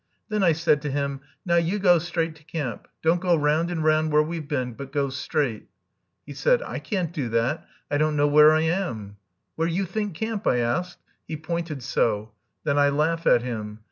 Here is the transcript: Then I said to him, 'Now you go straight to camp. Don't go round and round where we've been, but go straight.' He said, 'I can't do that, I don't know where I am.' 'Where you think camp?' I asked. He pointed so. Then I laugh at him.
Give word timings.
Then 0.29 0.41
I 0.41 0.53
said 0.53 0.81
to 0.81 0.89
him, 0.89 1.21
'Now 1.45 1.57
you 1.57 1.77
go 1.77 1.99
straight 1.99 2.33
to 2.37 2.43
camp. 2.43 2.87
Don't 3.03 3.21
go 3.21 3.35
round 3.35 3.69
and 3.69 3.83
round 3.83 4.11
where 4.11 4.23
we've 4.23 4.47
been, 4.47 4.73
but 4.73 4.91
go 4.91 5.09
straight.' 5.09 5.69
He 6.25 6.33
said, 6.33 6.63
'I 6.63 6.79
can't 6.79 7.13
do 7.13 7.29
that, 7.29 7.67
I 7.91 7.99
don't 7.99 8.15
know 8.15 8.25
where 8.25 8.51
I 8.51 8.61
am.' 8.61 9.17
'Where 9.55 9.67
you 9.67 9.85
think 9.85 10.15
camp?' 10.15 10.47
I 10.47 10.57
asked. 10.57 10.97
He 11.27 11.37
pointed 11.37 11.83
so. 11.83 12.31
Then 12.63 12.79
I 12.79 12.89
laugh 12.89 13.27
at 13.27 13.43
him. 13.43 13.79